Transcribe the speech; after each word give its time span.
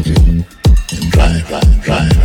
I 0.00 1.42
come 1.48 1.80
back 1.80 2.12
home. 2.12 2.17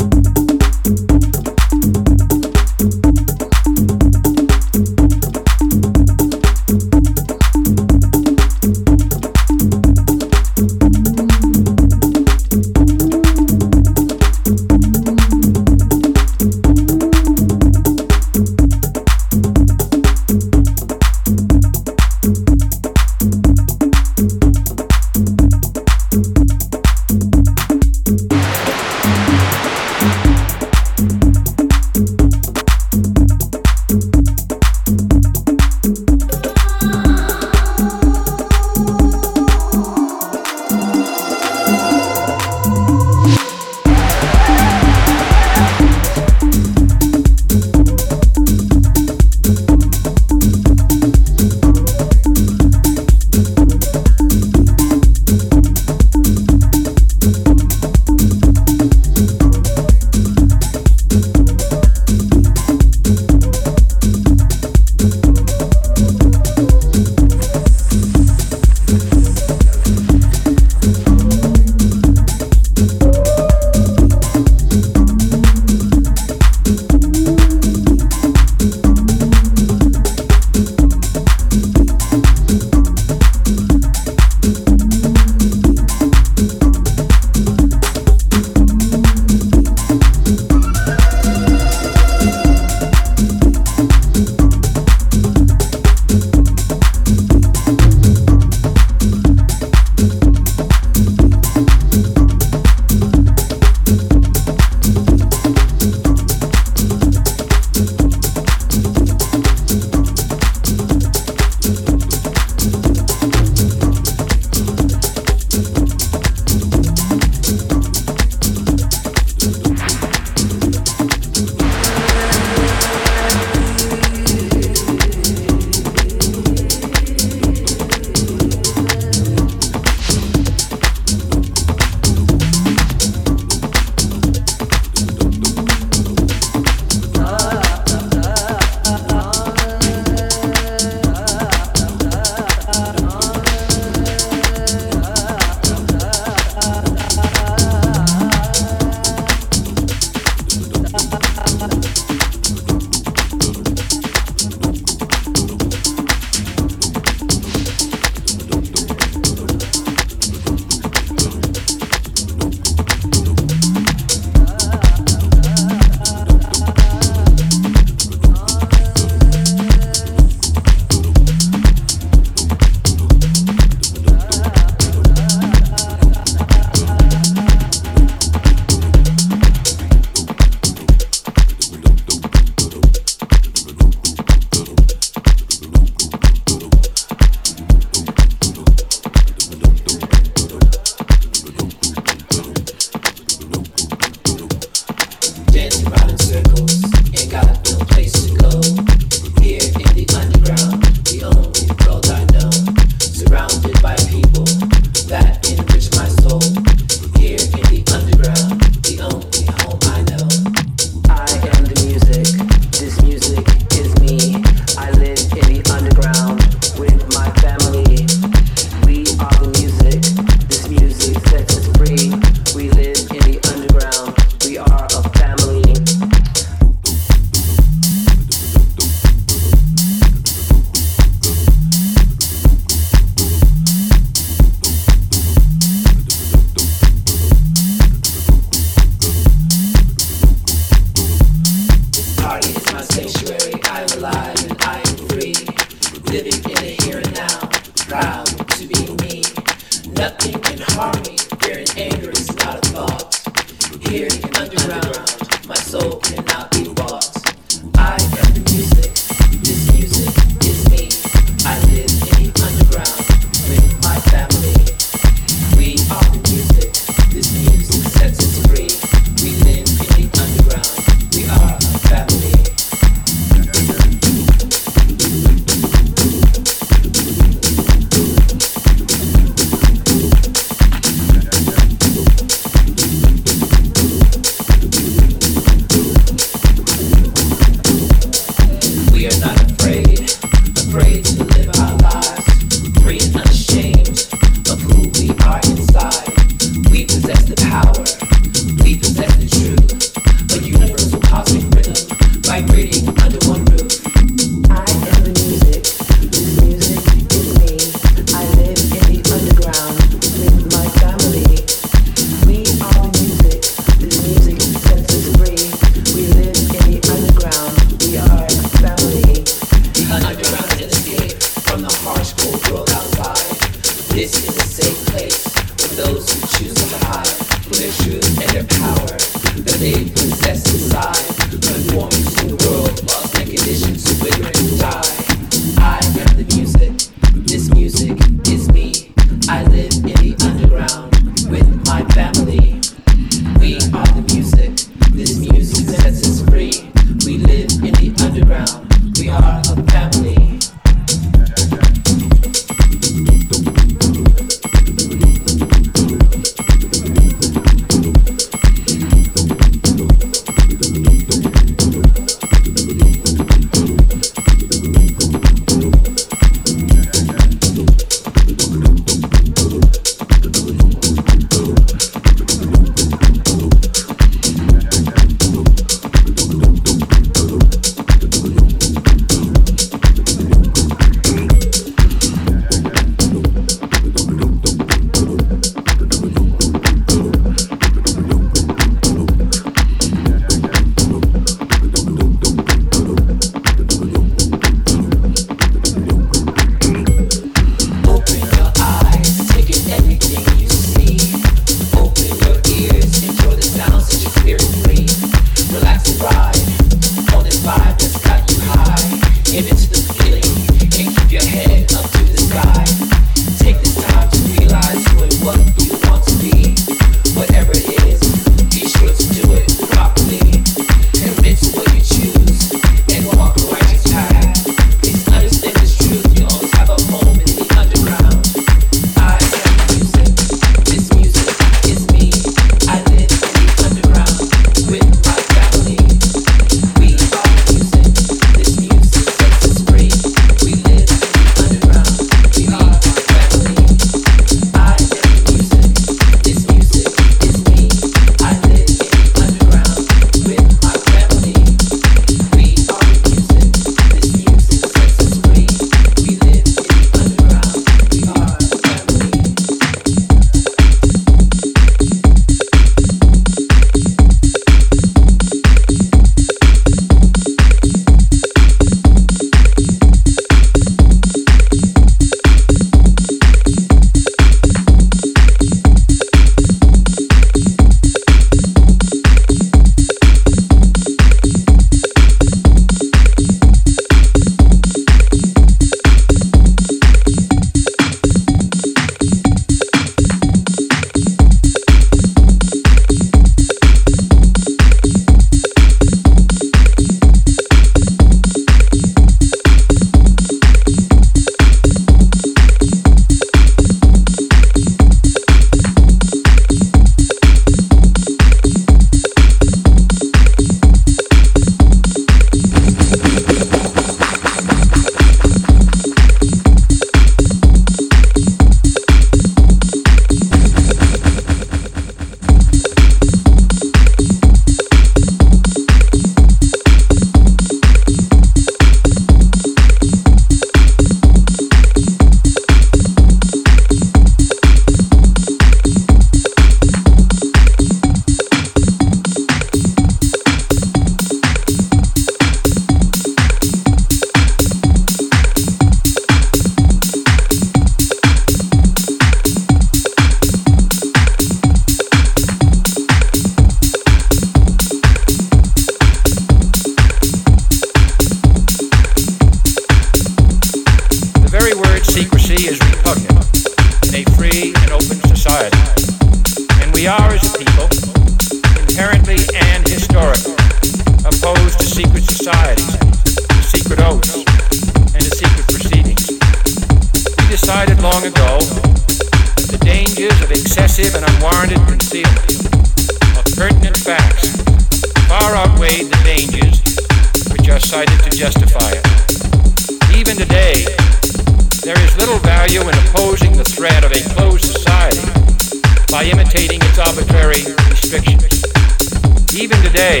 Even 599.38 599.62
today, 599.62 600.00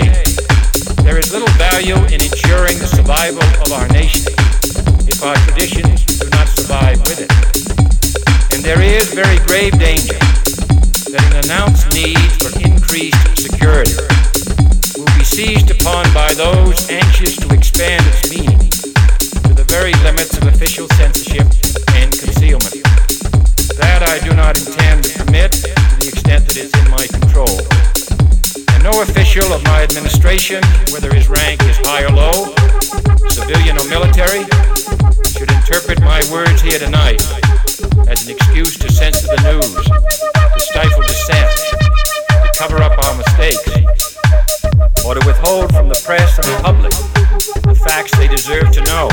there 1.06 1.16
is 1.16 1.30
little 1.30 1.54
value 1.54 1.94
in 2.10 2.18
ensuring 2.18 2.74
the 2.82 2.90
survival 2.90 3.46
of 3.62 3.70
our 3.70 3.86
nation 3.94 4.26
if 5.06 5.22
our 5.22 5.38
traditions 5.46 6.02
do 6.18 6.26
not 6.30 6.48
survive 6.48 6.98
with 7.06 7.22
it. 7.22 7.30
And 8.50 8.66
there 8.66 8.82
is 8.82 9.14
very 9.14 9.38
grave 9.46 9.78
danger 9.78 10.18
that 11.14 11.22
an 11.22 11.46
announced 11.46 11.86
need 11.94 12.18
for 12.42 12.50
increased 12.66 13.14
security 13.38 13.94
will 14.98 15.06
be 15.14 15.22
seized 15.22 15.70
upon 15.70 16.02
by 16.10 16.34
those 16.34 16.90
anxious 16.90 17.38
to 17.38 17.46
expand 17.54 18.02
its 18.10 18.26
meaning 18.34 18.58
to 19.46 19.54
the 19.54 19.66
very 19.70 19.94
limits 20.02 20.34
of 20.34 20.50
official 20.50 20.90
censorship 20.98 21.46
and 21.94 22.10
concealment. 22.10 22.74
That 23.78 24.02
I 24.02 24.18
do 24.18 24.34
not 24.34 24.58
intend 24.58 25.06
to 25.06 25.22
permit 25.22 25.52
to 25.62 25.94
the 26.02 26.10
extent 26.10 26.42
that 26.50 26.58
it's 26.58 26.74
in 26.74 26.90
my 26.90 27.06
control. 27.06 27.54
No 28.90 29.02
official 29.02 29.52
of 29.52 29.62
my 29.64 29.82
administration, 29.82 30.64
whether 30.92 31.12
his 31.12 31.28
rank 31.28 31.62
is 31.64 31.76
high 31.84 32.08
or 32.08 32.14
low, 32.16 32.48
civilian 33.28 33.76
or 33.76 33.84
military, 33.84 34.48
should 35.28 35.52
interpret 35.52 36.00
my 36.00 36.24
words 36.32 36.62
here 36.62 36.78
tonight 36.78 37.20
as 38.08 38.24
an 38.24 38.32
excuse 38.32 38.78
to 38.78 38.90
censor 38.90 39.26
the 39.28 39.36
news, 39.44 39.84
to 39.84 40.60
stifle 40.72 41.02
dissent, 41.02 41.52
to 42.32 42.50
cover 42.56 42.80
up 42.80 42.96
our 43.04 43.14
mistakes, 43.18 43.68
or 45.04 45.12
to 45.12 45.22
withhold 45.26 45.68
from 45.74 45.90
the 45.90 46.00
press 46.06 46.38
and 46.38 46.48
the 46.48 46.58
public 46.64 46.92
the 47.68 47.78
facts 47.84 48.16
they 48.16 48.26
deserve 48.26 48.72
to 48.72 48.80
know. 48.88 49.12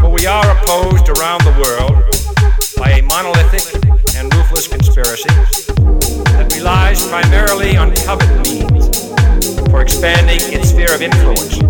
For 0.00 0.10
we 0.10 0.26
are 0.26 0.50
opposed 0.58 1.08
around 1.14 1.42
the 1.46 1.54
world 1.62 2.02
by 2.76 2.90
a 2.98 3.02
monolithic 3.02 3.62
and 4.16 4.34
ruthless 4.34 4.66
conspiracy 4.66 5.75
that 6.36 6.52
relies 6.54 7.06
primarily 7.08 7.76
on 7.76 7.94
covert 7.96 8.28
means 8.46 9.10
for 9.70 9.82
expanding 9.82 10.38
its 10.52 10.70
sphere 10.70 10.92
of 10.94 11.02
influence, 11.02 11.60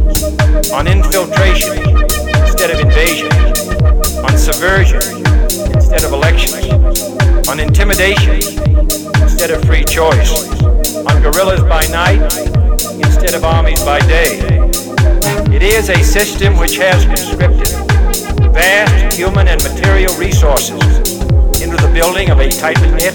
on 0.72 0.86
infiltration 0.86 1.78
instead 2.42 2.70
of 2.70 2.80
invasion, 2.80 3.30
on 4.24 4.36
subversion 4.36 5.02
instead 5.74 6.04
of 6.04 6.12
elections, 6.12 7.48
on 7.48 7.60
intimidation 7.60 8.36
instead 9.22 9.50
of 9.50 9.62
free 9.64 9.84
choice, 9.84 10.62
on 10.62 11.22
guerrillas 11.22 11.62
by 11.62 11.84
night 11.88 12.20
instead 12.98 13.34
of 13.34 13.44
armies 13.44 13.82
by 13.84 13.98
day. 14.00 14.38
It 15.54 15.62
is 15.62 15.88
a 15.88 16.02
system 16.02 16.56
which 16.56 16.76
has 16.76 17.04
conscripted 17.06 17.70
vast 18.52 19.16
human 19.16 19.48
and 19.48 19.62
material 19.62 20.14
resources 20.16 20.80
into 21.62 21.76
the 21.76 21.90
building 21.92 22.30
of 22.30 22.40
a 22.40 22.50
tightly 22.50 22.90
knit, 22.90 23.14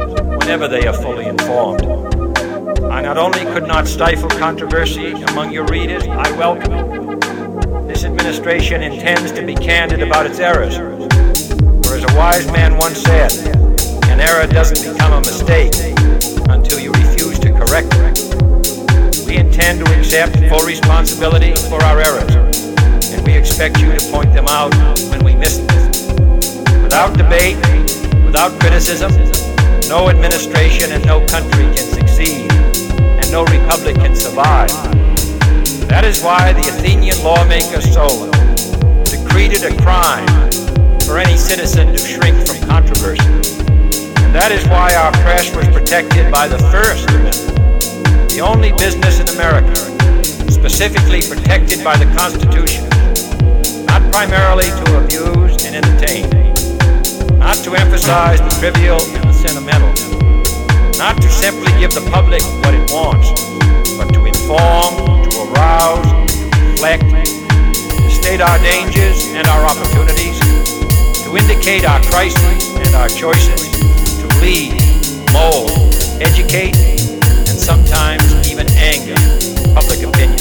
whenever 0.41 0.67
they 0.67 0.87
are 0.87 0.93
fully 0.93 1.27
informed. 1.27 1.85
I 2.85 2.99
not 2.99 3.15
only 3.15 3.45
could 3.53 3.67
not 3.67 3.87
stifle 3.87 4.27
controversy 4.27 5.11
among 5.11 5.51
your 5.51 5.65
readers, 5.65 6.03
I 6.07 6.31
welcome 6.31 6.73
it. 6.73 7.87
This 7.87 8.03
administration 8.03 8.81
intends 8.81 9.31
to 9.33 9.45
be 9.45 9.53
candid 9.53 10.01
about 10.01 10.25
its 10.25 10.39
errors. 10.39 10.77
For 10.77 11.95
as 11.95 12.03
a 12.03 12.17
wise 12.17 12.47
man 12.47 12.75
once 12.77 13.03
said, 13.03 13.31
an 14.09 14.19
error 14.19 14.47
doesn't 14.47 14.91
become 14.91 15.13
a 15.13 15.19
mistake 15.19 15.73
until 16.49 16.79
you 16.79 16.91
refuse 16.91 17.37
to 17.39 17.51
correct 17.51 17.89
it. 17.91 19.27
We 19.27 19.37
intend 19.37 19.85
to 19.85 19.99
accept 19.99 20.37
full 20.49 20.65
responsibility 20.65 21.53
for 21.69 21.81
our 21.83 21.99
errors, 21.99 22.35
and 23.13 23.25
we 23.27 23.33
expect 23.33 23.79
you 23.79 23.93
to 23.93 24.11
point 24.11 24.33
them 24.33 24.47
out 24.47 24.73
when 25.11 25.23
we 25.23 25.35
miss 25.35 25.59
them. 25.59 26.81
Without 26.81 27.15
debate, 27.15 27.57
without 28.25 28.59
criticism, 28.59 29.11
no 29.91 30.07
administration 30.07 30.89
and 30.93 31.05
no 31.05 31.19
country 31.27 31.65
can 31.75 31.83
succeed, 31.83 32.49
and 32.49 33.29
no 33.29 33.43
republic 33.51 33.93
can 33.97 34.15
survive. 34.15 34.71
That 35.91 36.05
is 36.05 36.23
why 36.23 36.53
the 36.53 36.61
Athenian 36.61 37.21
lawmaker 37.21 37.81
Solon 37.81 38.31
decreed 39.03 39.51
it 39.51 39.67
a 39.67 39.75
crime 39.83 40.25
for 41.01 41.19
any 41.19 41.35
citizen 41.35 41.91
to 41.91 41.97
shrink 41.97 42.39
from 42.47 42.65
controversy. 42.69 43.27
And 44.23 44.31
that 44.31 44.53
is 44.55 44.65
why 44.71 44.95
our 44.95 45.11
press 45.27 45.53
was 45.53 45.67
protected 45.67 46.31
by 46.31 46.47
the 46.47 46.59
First 46.71 47.09
Amendment, 47.09 48.31
the 48.31 48.39
only 48.39 48.71
business 48.79 49.19
in 49.19 49.27
America 49.35 49.75
specifically 50.47 51.19
protected 51.19 51.83
by 51.83 51.97
the 51.97 52.07
Constitution, 52.15 52.87
not 53.87 53.99
primarily 54.13 54.71
to 54.71 55.03
abuse 55.03 55.65
and 55.65 55.75
entertain, 55.75 56.50
not 57.41 57.57
to 57.57 57.73
emphasize 57.73 58.39
the 58.39 58.53
trivial 58.61 59.01
and 59.17 59.23
the 59.25 59.33
sentimental, 59.33 59.89
not 61.01 61.17
to 61.17 61.27
simply 61.27 61.73
give 61.81 61.89
the 61.89 62.05
public 62.13 62.45
what 62.61 62.69
it 62.77 62.85
wants, 62.93 63.33
but 63.97 64.13
to 64.13 64.29
inform, 64.29 65.25
to 65.25 65.49
arouse, 65.49 66.05
to 66.37 66.61
reflect, 66.69 67.01
to 67.01 68.09
state 68.13 68.45
our 68.45 68.61
dangers 68.61 69.25
and 69.33 69.47
our 69.49 69.65
opportunities, 69.65 70.37
to 71.25 71.33
indicate 71.33 71.81
our 71.83 71.99
crises 72.13 72.77
and 72.77 72.93
our 72.93 73.09
choices, 73.09 73.73
to 74.21 74.27
lead, 74.37 74.77
mold, 75.33 75.73
educate, 76.21 76.77
and 76.77 77.57
sometimes 77.57 78.21
even 78.45 78.69
anger 78.77 79.17
public 79.73 80.05
opinion. 80.05 80.37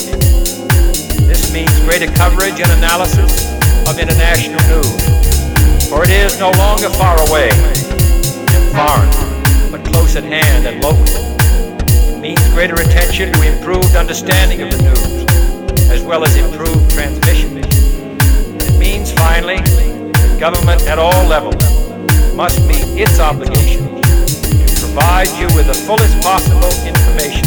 This 1.25 1.49
means 1.49 1.73
greater 1.89 2.13
coverage 2.13 2.61
and 2.61 2.71
analysis 2.77 3.49
of 3.89 3.97
international 3.99 4.61
news, 4.69 5.30
for 5.91 6.05
it 6.05 6.11
is 6.11 6.39
no 6.39 6.53
longer 6.53 6.89
far 6.89 7.19
away 7.27 7.51
and 7.51 8.63
foreign, 8.71 9.11
but 9.73 9.85
close 9.91 10.15
at 10.15 10.23
hand 10.23 10.65
and 10.65 10.81
local. 10.81 11.03
It 12.15 12.21
means 12.21 12.41
greater 12.55 12.75
attention 12.75 13.33
to 13.33 13.43
improved 13.43 13.97
understanding 13.97 14.63
of 14.63 14.71
the 14.71 14.81
news, 14.87 15.91
as 15.91 16.01
well 16.03 16.23
as 16.23 16.37
improved 16.37 16.89
transmission. 16.93 17.59
It 17.59 18.79
means, 18.79 19.11
finally, 19.13 19.59
that 19.59 20.39
government 20.39 20.83
at 20.87 21.01
all 21.01 21.27
levels 21.27 21.59
must 22.37 22.63
meet 22.69 22.87
its 22.95 23.19
obligation 23.19 23.83
to 24.01 24.75
provide 24.79 25.27
you 25.43 25.51
with 25.59 25.67
the 25.67 25.75
fullest 25.75 26.23
possible 26.23 26.71
information 26.87 27.43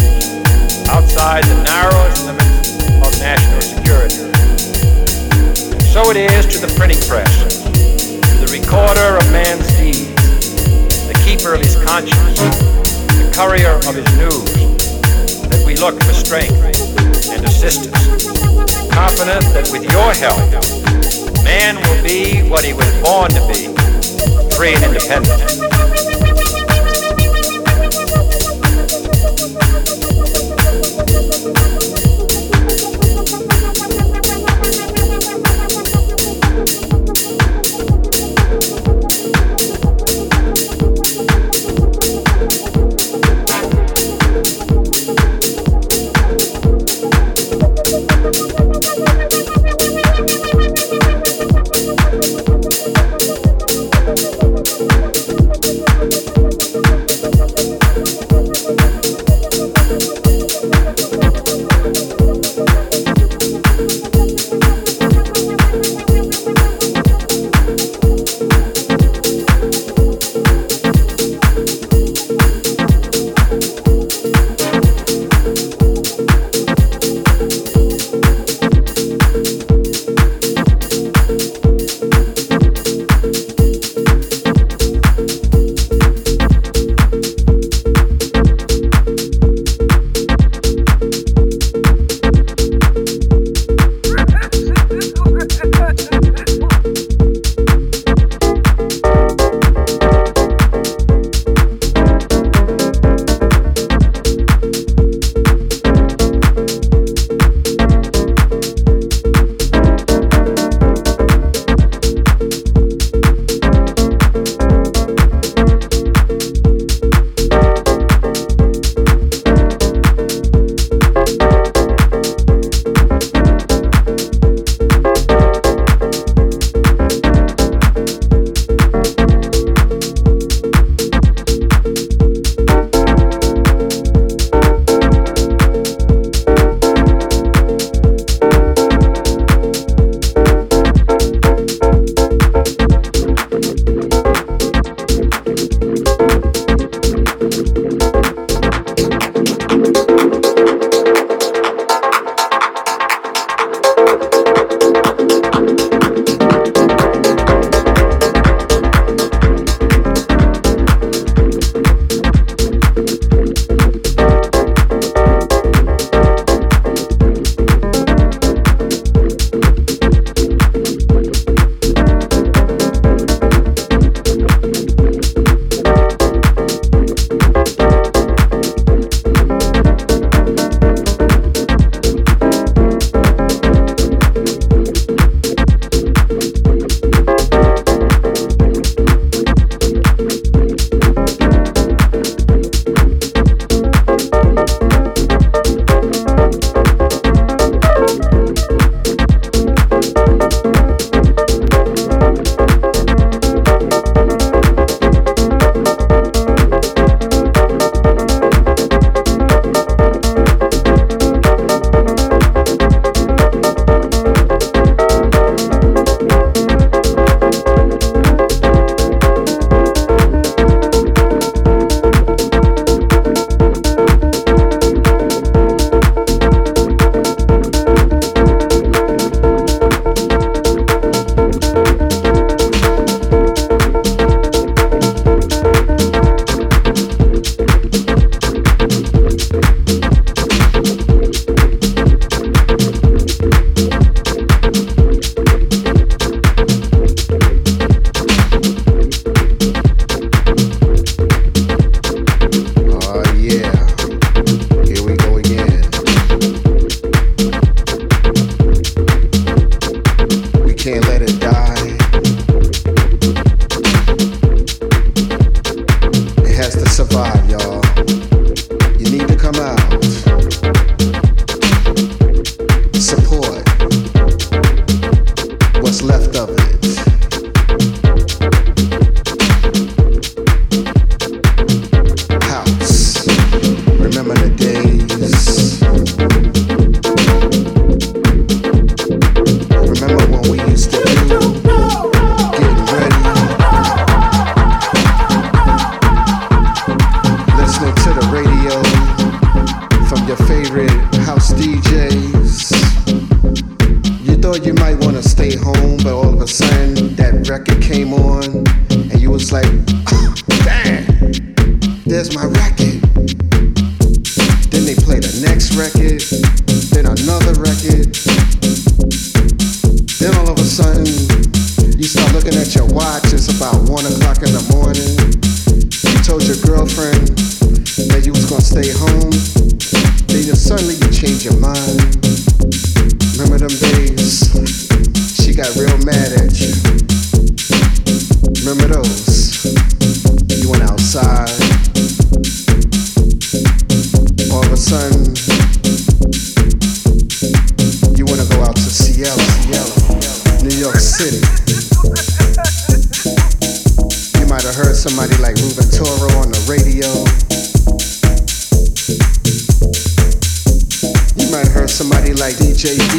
outside 0.91 1.45
the 1.45 1.63
narrowest 1.63 2.25
limits 2.27 2.75
of 3.08 3.12
national 3.23 3.62
security. 3.62 4.27
So 5.95 6.12
it 6.12 6.17
is 6.17 6.45
to 6.47 6.60
the 6.60 6.73
printing 6.75 6.99
press, 7.08 7.62
recorder 8.54 9.18
of 9.18 9.32
man's 9.32 9.66
deeds, 9.78 10.13
the 11.08 11.20
keeper 11.26 11.56
of 11.56 11.60
his 11.60 11.76
conscience, 11.84 12.38
the 12.38 13.32
courier 13.34 13.78
of 13.89 13.96
his 13.96 14.06
news, 14.16 14.46
that 15.50 15.63
we 15.66 15.76
look 15.76 16.00
for 16.04 16.13
strength, 16.13 16.54
and 17.34 17.44
assistance. 17.46 17.98
Confident 18.94 19.42
that 19.58 19.68
with 19.72 19.84
your 19.89 20.13
help, 20.22 20.38
man 21.44 21.78
will 21.78 22.04
be 22.04 22.48
what 22.48 22.63
he 22.63 22.74
was 22.74 22.86
born 23.02 23.32
to 23.32 23.42
be, 23.48 23.74
free 24.56 24.76
and 24.76 24.84
independent. 24.84 25.73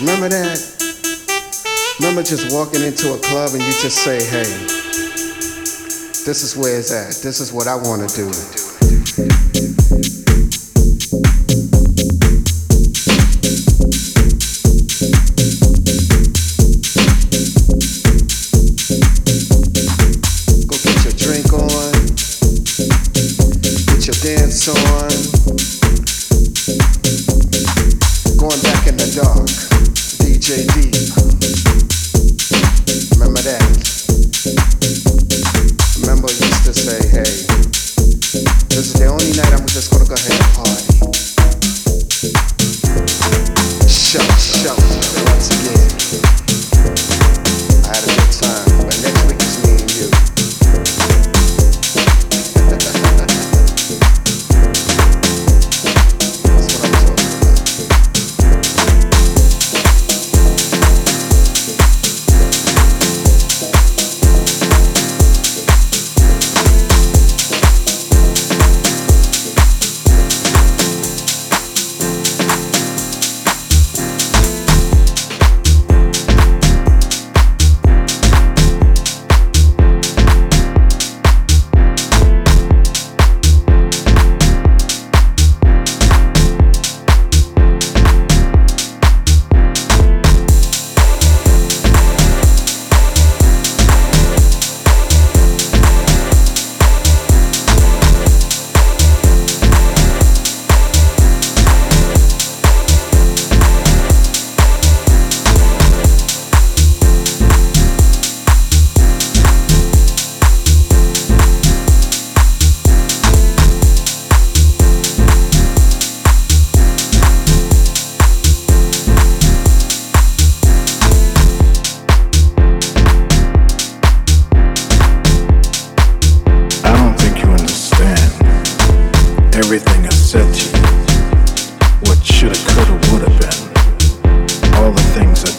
Remember 0.00 0.28
that? 0.28 0.60
Remember 1.98 2.22
just 2.22 2.52
walking 2.52 2.82
into 2.82 3.14
a 3.14 3.18
club 3.18 3.50
and 3.54 3.62
you 3.62 3.72
just 3.80 4.04
say, 4.04 4.22
hey, 4.22 4.44
this 6.26 6.42
is 6.42 6.54
where 6.54 6.78
it's 6.78 6.92
at. 6.92 7.22
This 7.22 7.40
is 7.40 7.50
what 7.50 7.66
I 7.66 7.76
want 7.76 8.06
to 8.06 8.14
do. 8.14 8.65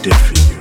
did 0.04 0.16
for 0.16 0.34
you. 0.34 0.57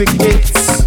Music 0.00 0.20
hits. 0.22 0.80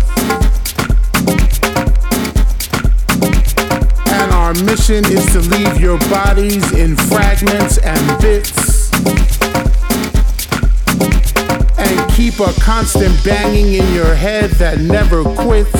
And 4.07 4.31
our 4.31 4.53
mission 4.65 5.05
is 5.05 5.25
to 5.33 5.39
leave 5.39 5.79
your 5.79 5.99
bodies 6.09 6.71
in 6.73 6.95
fragments 6.95 7.77
and 7.77 8.21
bits. 8.21 8.91
And 11.77 12.11
keep 12.13 12.39
a 12.39 12.53
constant 12.61 13.23
banging 13.23 13.73
in 13.73 13.93
your 13.93 14.15
head 14.15 14.49
that 14.51 14.79
never 14.79 15.23
quits. 15.23 15.75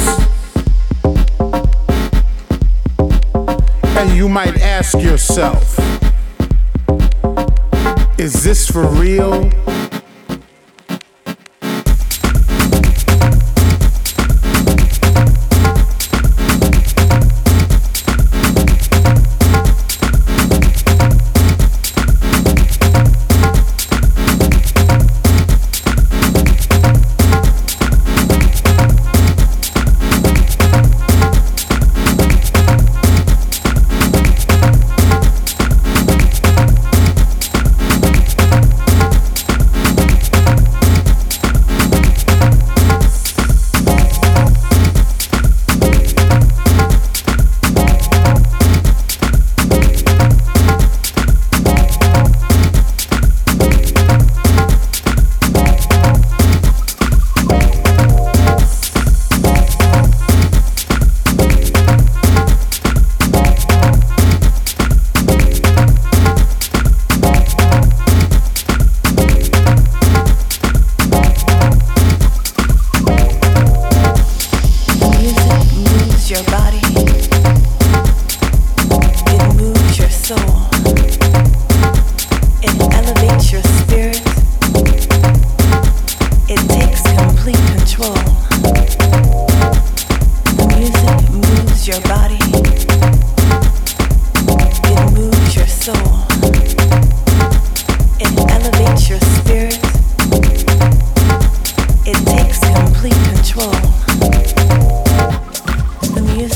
And 3.98 4.16
you 4.16 4.30
might 4.30 4.62
ask 4.62 5.00
yourself, 5.00 5.80
is 8.20 8.44
this 8.44 8.70
for 8.70 8.86
real? 8.88 9.50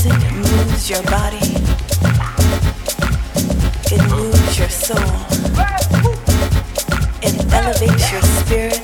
music 0.04 0.32
moves 0.32 0.88
your 0.88 1.02
body, 1.04 1.38
it 3.90 4.00
moves 4.08 4.58
your 4.58 4.68
soul, 4.68 4.96
it 7.20 7.52
elevates 7.52 8.12
your 8.12 8.22
spirit, 8.22 8.80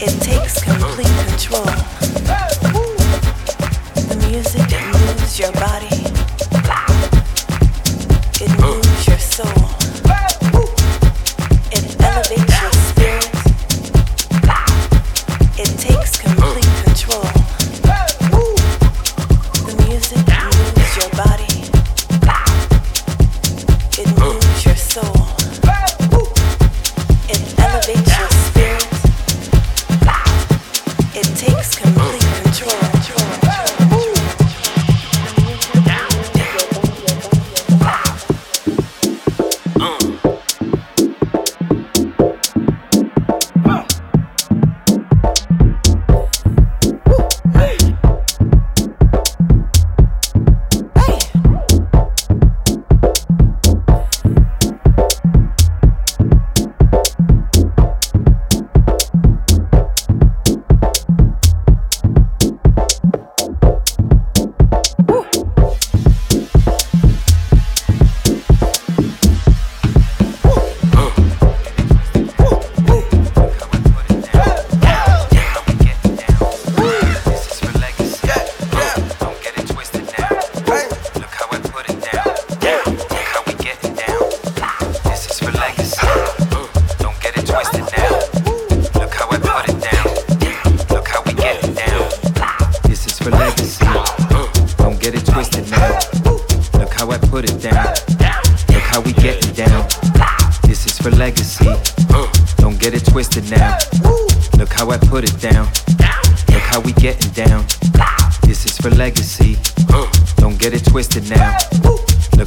it 0.00 0.20
takes 0.22 0.64
complete 0.64 1.06
control. 1.28 1.64
The 4.08 4.26
music 4.28 4.68
moves 4.92 5.38
your 5.38 5.52
body. 5.52 5.99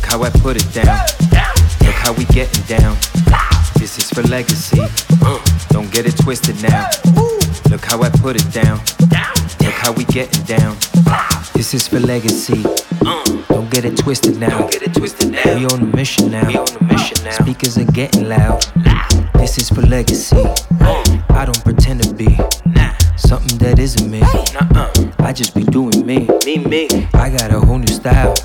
Look 0.03 0.11
how 0.11 0.23
I 0.23 0.29
put 0.31 0.57
it 0.57 0.73
down. 0.73 0.99
Look 1.81 1.95
how 1.95 2.11
we 2.11 2.25
getting 2.25 2.61
down. 2.65 2.97
This 3.77 3.97
is 3.97 4.09
for 4.09 4.21
legacy. 4.23 4.81
Don't 5.69 5.89
get 5.91 6.05
it 6.05 6.17
twisted 6.17 6.61
now. 6.61 6.89
Look 7.71 7.85
how 7.85 8.03
I 8.03 8.09
put 8.09 8.35
it 8.35 8.51
down. 8.51 8.79
Look 9.61 9.73
how 9.73 9.93
we 9.93 10.03
getting 10.03 10.43
down. 10.43 10.75
This 11.53 11.73
is 11.73 11.87
for 11.87 12.01
legacy. 12.01 12.61
Don't 13.47 13.71
get 13.71 13.85
it 13.85 13.97
twisted 13.97 14.37
now. 14.37 14.67
We 14.67 15.65
on 15.65 15.81
a 15.81 15.95
mission 15.95 16.31
now. 16.31 16.65
Speakers 17.31 17.77
are 17.77 17.85
getting 17.85 18.27
loud. 18.27 18.61
This 19.35 19.57
is 19.57 19.69
for 19.69 19.83
legacy. 19.83 20.43
I 21.29 21.45
don't 21.45 21.63
pretend 21.63 22.03
to 22.03 22.13
be 22.13 22.37
something 23.15 23.57
that 23.59 23.79
isn't 23.79 24.11
me. 24.11 24.21
I 25.19 25.31
just 25.31 25.55
be 25.55 25.63
doing 25.63 26.05
me. 26.05 26.27
Me 26.45 26.57
me. 26.57 27.07
I 27.13 27.29
got 27.29 27.51
a 27.51 27.59
whole 27.61 27.79
new 27.79 27.87
style 27.87 28.35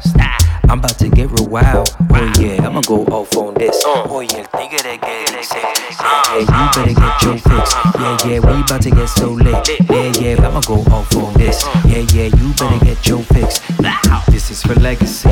I'm 0.71 0.81
about 0.81 0.99
to 0.99 1.09
get 1.09 1.31
real 1.31 1.49
wild. 1.49 1.89
Oh 2.11 2.33
yeah, 2.39 2.67
I'ma 2.67 2.83
go 2.83 3.05
off 3.07 3.35
on 3.37 3.55
this. 3.55 3.83
Oh 3.87 4.21
yeah, 4.21 4.45
nigga 4.53 4.83
that 4.83 5.01
get 5.01 5.45
sick. 5.45 5.63
Yeah, 5.63 6.35
yeah, 6.35 6.45
you 6.45 6.69
better 6.75 6.95
get 7.01 7.23
your 7.23 7.39
fix. 7.39 7.75
Yeah, 7.99 8.19
yeah, 8.27 8.39
we 8.41 8.61
about 8.63 8.83
to 8.83 8.91
get 8.91 9.07
so 9.07 9.31
lit. 9.31 9.69
Yeah, 9.89 10.13
yeah, 10.21 10.47
I'ma 10.47 10.61
go 10.61 10.75
off 10.93 11.17
on 11.17 11.33
this. 11.35 11.65
Yeah, 11.87 12.05
yeah, 12.13 12.29
you 12.37 12.53
better 12.55 12.85
get 12.85 13.07
your 13.07 13.23
fix. 13.23 13.61
This 14.29 14.51
is 14.51 14.63
for 14.63 14.75
legacy. 14.75 15.31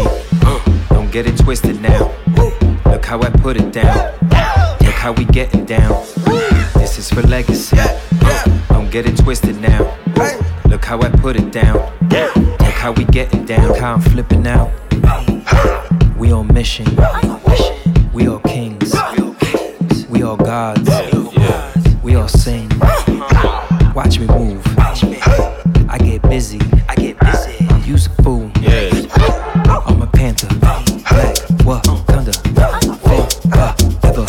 Don't 0.89 1.13
get 1.13 1.27
it 1.27 1.37
twisted 1.37 1.83
now. 1.83 2.11
Look 2.87 3.05
how 3.05 3.21
I 3.21 3.29
put 3.29 3.59
it 3.59 3.73
down. 3.73 4.15
Look 4.81 4.95
how 4.95 5.13
we 5.13 5.27
getting 5.27 5.67
down. 5.67 6.03
This 6.75 6.99
is 6.99 7.11
for 7.11 7.23
legacy. 7.23 7.77
Don't 8.71 8.91
get 8.91 9.07
it 9.07 9.19
twisted 9.19 9.61
now. 9.61 9.97
Look 10.65 10.85
how 10.85 10.99
I 11.03 11.11
put 11.11 11.37
it 11.37 11.53
down. 11.53 11.77
Look 12.11 12.73
how 12.73 12.93
we 12.93 13.05
getting 13.05 13.45
down. 13.45 13.69
Look 13.69 13.79
how 13.79 13.95
I'm 13.95 14.01
flipping 14.01 14.47
out. 14.47 14.71
We 16.19 16.33
on 16.33 16.53
mission. 16.53 16.87
We 18.13 18.27
are 18.29 18.41
kings. 18.41 18.95
We 20.09 20.23
are 20.23 20.37
gods. 20.37 20.89
We 22.03 22.15
are 22.15 22.29
saints. 22.29 22.75
Watch 23.95 24.19
me 24.19 24.27
move. 24.27 24.65
I 25.89 25.99
get 25.99 26.23
busy. 26.23 26.61
I 26.89 26.95
get 26.95 27.19
busy. 27.21 27.67
Use 27.85 28.07
a 28.07 28.23
fool. 28.23 28.51
I'm 28.57 30.03
a 30.03 30.07
panther. 30.07 30.49
Black. 30.59 30.89
What? 31.65 31.85
Thunder. 32.07 32.33
Forever. 33.03 34.27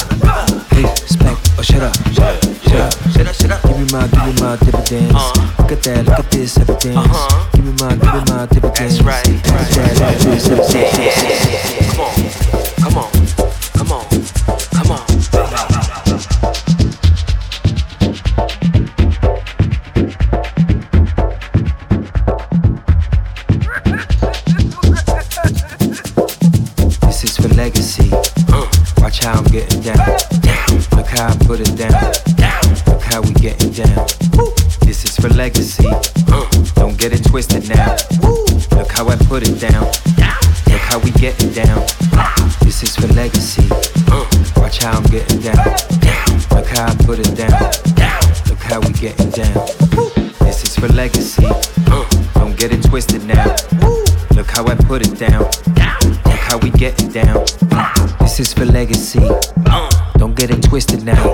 Respect. 0.75 1.39
Oh, 1.57 1.61
shut 1.61 1.83
up. 1.83 1.95
Shut 2.13 2.43
up. 2.43 3.33
Shut 3.33 3.51
up. 3.51 3.61
Give 3.63 3.77
me 3.77 3.85
my, 3.91 4.07
give 4.07 4.25
me 4.25 4.41
my 4.41 4.57
dividends. 4.57 5.13
Look 5.59 5.71
at 5.71 5.83
that. 5.83 6.05
Look 6.05 6.19
at 6.19 6.31
this 6.31 6.57
evidence 6.57 7.56
mind, 7.95 8.29
mind, 8.29 8.49
take 8.51 8.63
a 8.63 8.71
chance. 8.71 8.97
That's 8.97 9.01
right. 9.01 9.23
That's 9.25 9.77
right. 9.77 9.95
That's 9.95 10.25
right. 10.25 10.41
That's 10.41 10.75
right. 10.75 11.23
Come 11.89 11.99
on. 12.01 12.13
Come 12.81 12.97
on. 12.97 13.11
Come 13.73 13.91
on. 13.91 14.05
Legacy. 27.55 28.09
Uh. 28.49 28.69
Watch 29.01 29.23
how 29.23 29.33
I'm 29.33 29.43
getting 29.45 29.81
down. 29.81 29.97
down. 30.41 30.77
Look 30.95 31.07
how 31.07 31.27
I 31.27 31.37
put 31.45 31.59
it 31.59 31.75
down. 31.75 31.91
down. 32.35 32.61
Look 32.85 33.01
how 33.01 33.21
we 33.21 33.33
getting 33.33 33.71
down. 33.71 34.05
This 34.81 35.03
is 35.03 35.17
for 35.17 35.29
legacy. 35.29 35.87
Uh, 35.87 36.56
get 37.09 37.21
it 37.21 37.29
twisted 37.29 37.69
now. 37.69 37.95
Look 38.75 38.91
how 38.91 39.07
I 39.07 39.15
put 39.27 39.47
it 39.47 39.61
down. 39.61 39.85
Look 40.67 40.81
how 40.89 40.99
we 40.99 41.11
getting 41.11 41.51
down. 41.51 41.85
This 42.61 42.83
is 42.83 42.97
for 42.97 43.07
legacy. 43.13 43.65
Watch 44.57 44.83
how 44.83 44.97
I'm 44.97 45.03
getting 45.03 45.39
down. 45.39 45.55
Look 46.51 46.67
how 46.67 46.87
I 46.87 46.95
put 47.05 47.19
it 47.19 47.33
down. 47.33 47.51
Look 48.49 48.59
how 48.59 48.81
we 48.81 48.91
getting 48.93 49.29
down. 49.29 49.53
This 50.39 50.63
is 50.63 50.75
for 50.75 50.89
legacy. 50.89 51.47
Don't 52.33 52.57
get 52.57 52.73
it 52.73 52.83
twisted 52.83 53.23
now. 53.25 53.55
Look 54.35 54.49
how 54.49 54.65
I 54.67 54.75
put 54.75 55.01
it 55.07 55.17
down. 55.17 55.43
Look 56.25 56.41
how 56.49 56.57
we 56.57 56.71
getting 56.71 57.09
down. 57.09 57.45
This 58.19 58.41
is 58.41 58.53
for 58.53 58.65
legacy. 58.65 59.25
Don't 60.17 60.35
get 60.35 60.51
it 60.51 60.61
twisted 60.63 61.05
now. 61.05 61.33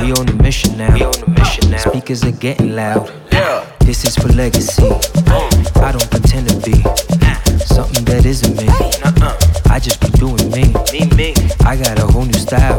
We 0.00 0.12
on 0.12 0.28
a 0.28 0.42
mission 0.42 0.78
now. 0.78 0.94
Mission 1.26 1.70
now. 1.70 1.76
Speakers 1.76 2.24
are 2.24 2.30
getting 2.30 2.74
loud. 2.74 3.12
Yeah. 3.30 3.67
This 3.88 4.04
is 4.04 4.16
for 4.16 4.28
legacy. 4.36 4.84
I 5.80 5.92
don't 5.96 6.10
pretend 6.10 6.46
to 6.50 6.56
be 6.60 6.84
something 7.56 8.04
that 8.04 8.26
isn't 8.26 8.52
me. 8.60 8.68
I 9.72 9.80
just 9.80 10.04
be 10.04 10.12
doing 10.20 10.52
me. 10.52 10.76
I 11.64 11.72
got 11.72 11.96
a 11.96 12.04
whole 12.12 12.26
new 12.26 12.36
style. 12.36 12.78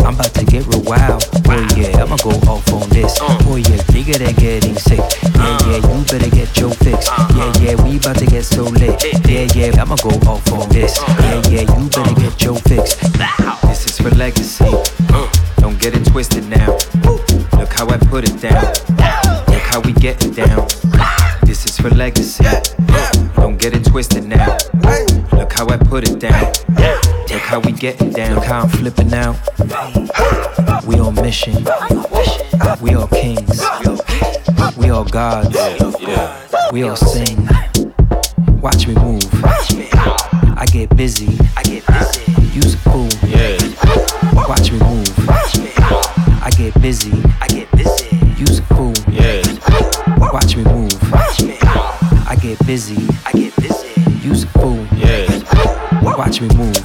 I'm 0.00 0.16
about 0.16 0.32
to 0.40 0.44
get 0.46 0.64
real 0.72 0.80
wild. 0.88 1.28
Oh 1.52 1.68
yeah, 1.76 2.00
I'ma 2.00 2.16
go 2.24 2.32
off 2.48 2.64
on 2.72 2.88
this. 2.88 3.18
Oh 3.20 3.60
yeah, 3.60 3.76
nigga, 3.92 4.16
they're 4.16 4.32
getting 4.32 4.74
sick. 4.74 5.04
Yeah, 5.36 5.68
yeah, 5.68 5.84
you 5.84 6.00
better 6.08 6.32
get 6.32 6.48
your 6.56 6.72
fix. 6.80 7.12
Yeah, 7.36 7.52
yeah, 7.60 7.76
we 7.84 8.00
about 8.00 8.16
to 8.16 8.24
get 8.24 8.48
so 8.48 8.64
lit. 8.64 9.04
Yeah, 9.28 9.52
yeah, 9.52 9.76
I'ma 9.76 9.96
go 10.00 10.16
off 10.24 10.50
on 10.50 10.66
this. 10.70 10.96
Yeah, 10.96 11.44
yeah, 11.52 11.68
you 11.76 11.90
better 11.92 12.16
get 12.16 12.40
your 12.40 12.56
fix. 12.56 12.96
This 13.68 13.84
is 13.84 14.00
for 14.00 14.08
legacy. 14.16 14.72
Don't 15.60 15.78
get 15.78 15.92
it 15.92 16.08
twisted 16.08 16.48
now. 16.48 16.80
Look 17.60 17.68
how 17.76 17.84
I 17.92 17.98
put 18.08 18.24
it 18.24 18.40
down 18.40 18.72
getting 20.02 20.32
down. 20.32 20.66
This 21.44 21.64
is 21.64 21.78
for 21.78 21.88
legacy. 21.90 22.42
Don't 23.36 23.56
get 23.56 23.72
it 23.72 23.84
twisted 23.84 24.24
now. 24.24 24.58
Look 25.30 25.52
how 25.52 25.68
I 25.68 25.76
put 25.76 26.08
it 26.08 26.18
down. 26.18 26.52
Look 27.30 27.42
how 27.42 27.60
we 27.60 27.70
getting 27.70 28.10
down. 28.10 28.34
Look 28.34 28.44
how 28.44 28.62
I'm 28.62 28.68
flipping 28.68 29.14
out. 29.14 29.36
We 30.84 30.98
on 30.98 31.14
mission. 31.14 31.54
We 32.80 32.94
all 32.96 33.06
kings. 33.06 33.62
We 34.76 34.90
all 34.90 35.04
gods. 35.04 35.56
We 36.72 36.82
all 36.82 36.96
sing. 36.96 37.48
Watch 38.60 38.88
me 38.88 38.94
move. 38.94 39.22
I 40.56 40.66
get 40.72 40.96
busy. 40.96 41.38
I 41.56 41.62
get 41.62 41.86
busy. 41.86 42.32
Use 42.52 42.74
a 42.74 42.78
pool. 42.90 43.08
Watch 44.48 44.72
me 44.72 44.80
move. 44.80 45.14
I 46.42 46.50
get 46.58 46.74
busy. 46.82 47.12
Get 52.56 52.66
busy. 52.66 53.08
I 53.24 53.32
get 53.32 53.56
busy. 53.56 54.28
Use 54.28 54.44
a 54.44 54.46
fool. 54.48 54.86
Yeah. 54.96 55.26
Watch 56.02 56.42
me 56.42 56.48
move. 56.54 56.76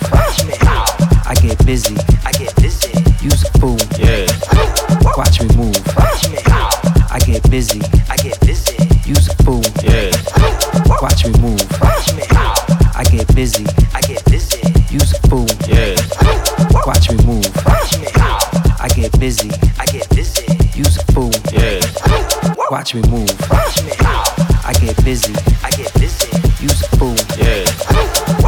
I 1.28 1.36
get 1.42 1.66
busy. 1.66 1.96
I 2.26 2.32
get 2.32 2.56
busy. 2.56 2.94
Use 3.22 3.44
a 3.44 3.52
fool. 3.60 3.78
Yeah. 4.00 4.28
Watch 5.18 5.42
me 5.42 5.48
move. 5.58 5.76
I 7.12 7.20
get 7.26 7.50
busy. 7.50 7.82
I 8.10 8.16
get 8.16 8.40
busy. 8.42 8.78
Use 9.06 9.28
a 9.28 9.36
fool. 9.44 9.62
Yeah. 9.84 10.12
Watch 11.02 11.26
me 11.26 11.34
move. 11.42 11.68
I 12.96 13.04
get 13.12 13.36
busy. 13.36 13.66
I 13.94 14.02
get 14.02 14.24
busy. 14.26 14.62
Use 14.90 15.14
a 15.14 15.28
fool. 15.28 15.48
Yeah. 15.68 15.96
Watch 16.86 17.12
me 17.12 17.18
move. 17.26 17.52
I 18.80 18.88
get 18.96 19.20
busy. 19.20 19.52
I 19.78 19.86
get 19.86 20.08
busy. 20.16 20.46
Use 20.78 20.98
a 20.98 21.12
fool. 21.12 21.32
Yeah. 21.52 21.82
Watch 22.72 22.96
me 22.96 23.02
move. 23.10 24.27
I 24.68 24.74
get 24.74 25.02
busy. 25.06 25.34
I 25.64 25.70
get 25.72 25.94
busy. 25.94 26.28
Use 26.62 26.82
a 26.84 26.98
fool. 26.98 27.16
Yeah. 27.38 27.64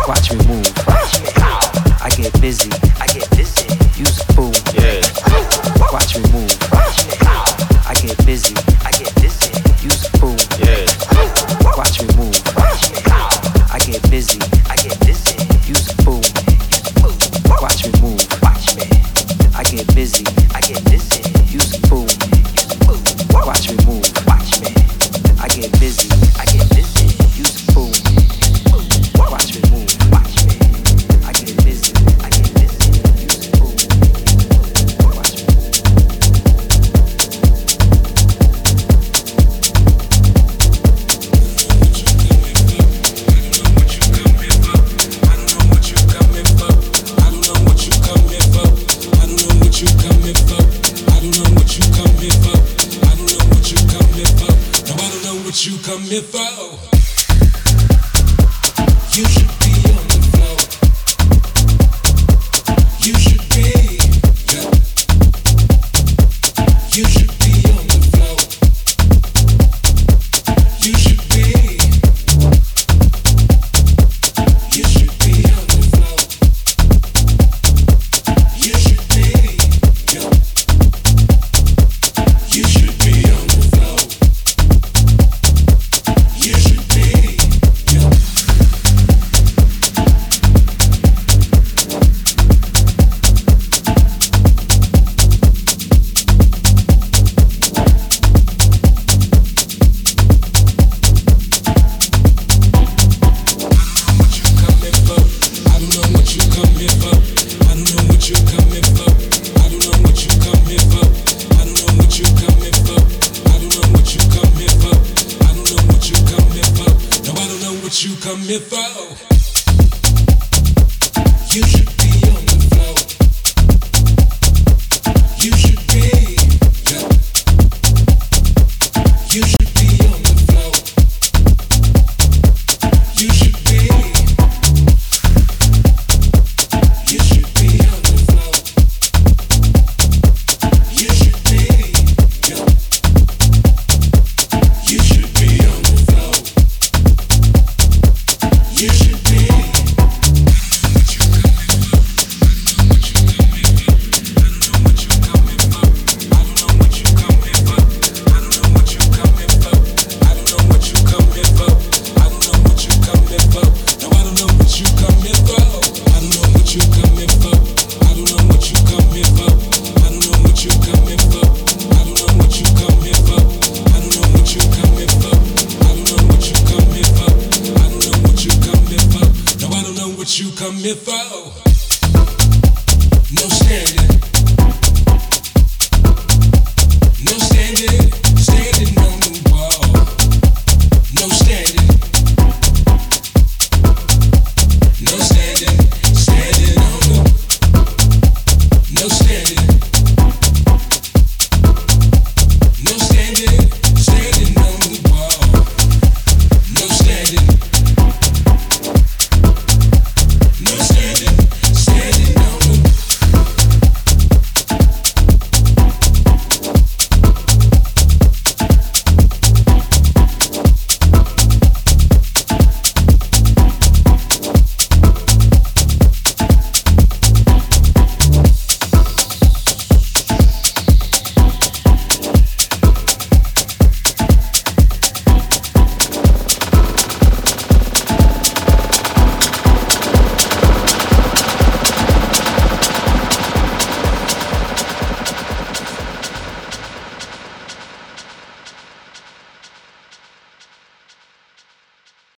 Watch 0.06 0.34
me 0.34 0.46
move. 0.48 0.68
I 2.02 2.10
get 2.14 2.40
busy. 2.42 2.70